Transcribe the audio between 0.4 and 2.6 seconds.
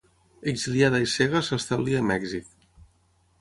Exiliada i cega s'establí a Mèxic.